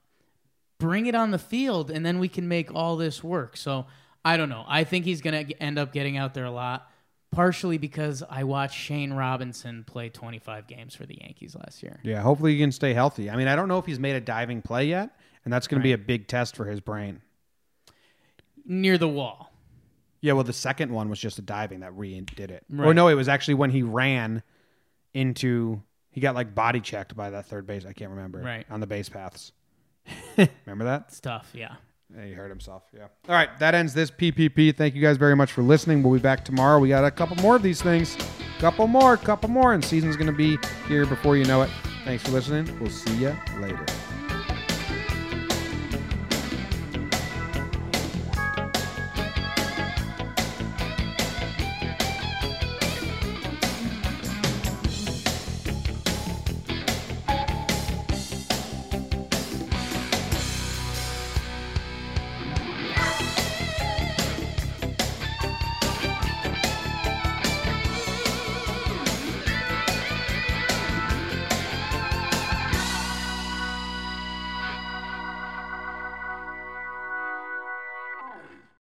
bring 0.78 1.08
it 1.08 1.16
on 1.16 1.32
the 1.32 1.40
field, 1.40 1.92
and 1.92 2.06
then 2.06 2.20
we 2.20 2.30
can 2.30 2.48
make 2.48 2.74
all 2.74 2.96
this 2.96 3.24
work. 3.24 3.58
So 3.58 3.86
I 4.24 4.38
don't 4.38 4.50
know. 4.50 4.64
I 4.68 4.86
think 4.86 5.04
he's 5.04 5.22
going 5.22 5.48
to 5.48 5.54
end 5.62 5.78
up 5.78 5.92
getting 5.92 6.16
out 6.16 6.34
there 6.34 6.46
a 6.46 6.52
lot, 6.52 6.90
partially 7.34 7.78
because 7.78 8.24
I 8.30 8.44
watched 8.44 8.76
Shane 8.78 9.14
Robinson 9.14 9.84
play 9.86 10.10
25 10.10 10.68
games 10.68 10.96
for 10.96 11.06
the 11.06 11.18
Yankees 11.22 11.56
last 11.56 11.84
year. 11.84 12.00
Yeah, 12.04 12.22
hopefully 12.22 12.54
he 12.54 12.60
can 12.60 12.72
stay 12.72 12.94
healthy. 12.94 13.30
I 13.30 13.36
mean, 13.36 13.48
I 13.48 13.56
don't 13.56 13.68
know 13.68 13.78
if 13.80 13.86
he's 13.86 14.00
made 14.00 14.16
a 14.16 14.22
diving 14.22 14.62
play 14.62 14.86
yet, 14.86 15.16
and 15.44 15.54
that's 15.54 15.68
going 15.68 15.80
to 15.82 15.84
be 15.84 15.94
a 15.94 15.98
big 15.98 16.28
test 16.28 16.56
for 16.56 16.66
his 16.66 16.80
brain. 16.80 17.22
Near 18.66 18.98
the 18.98 19.10
wall. 19.10 19.52
Yeah, 20.22 20.34
well, 20.34 20.46
the 20.46 20.54
second 20.54 20.92
one 20.92 21.10
was 21.10 21.20
just 21.20 21.38
a 21.38 21.42
diving 21.42 21.82
that 21.82 21.94
re 21.98 22.22
did 22.22 22.50
it. 22.50 22.64
Or 22.72 22.86
Right. 22.86 22.96
no, 22.96 23.10
it 23.10 23.16
was 23.16 23.28
actually 23.28 23.56
when 23.56 23.72
he 23.72 23.84
ran 23.84 24.42
into 25.14 25.82
he 26.12 26.22
got 26.22 26.36
like 26.36 26.56
body 26.56 26.80
checked 26.80 27.16
by 27.16 27.32
that 27.32 27.48
third 27.48 27.68
base. 27.68 27.86
I 27.86 27.94
can't 27.94 28.12
remember. 28.12 28.40
Right. 28.40 28.66
on 28.70 28.80
the 28.80 28.88
base 28.88 29.10
paths. 29.10 29.52
remember 30.66 30.86
that? 30.86 31.12
Stuff, 31.12 31.50
yeah. 31.54 31.76
Yeah, 32.16 32.26
he 32.26 32.34
hurt 32.34 32.50
himself. 32.50 32.84
Yeah. 32.94 33.08
All 33.28 33.36
right, 33.36 33.58
that 33.60 33.74
ends 33.74 33.94
this 33.94 34.12
PPP. 34.12 34.76
Thank 34.76 34.96
you 34.96 35.02
guys 35.02 35.18
very 35.18 35.36
much 35.36 35.52
for 35.52 35.62
listening. 35.64 36.04
We'll 36.04 36.14
be 36.14 36.20
back 36.20 36.46
tomorrow. 36.46 36.80
We 36.80 36.90
got 36.90 37.04
a 37.06 37.12
couple 37.12 37.36
more 37.38 37.56
of 37.56 37.64
these 37.64 37.82
things. 37.82 38.18
Couple 38.60 38.88
more, 38.88 39.18
couple 39.18 39.50
more, 39.50 39.74
and 39.74 39.84
season's 39.84 40.16
going 40.16 40.32
to 40.32 40.38
be 40.38 40.58
here 40.88 41.06
before 41.06 41.38
you 41.38 41.46
know 41.46 41.64
it. 41.64 41.70
Thanks 42.06 42.24
for 42.24 42.32
listening. 42.32 42.80
We'll 42.80 42.92
see 42.92 43.16
you 43.16 43.36
later. 43.60 43.86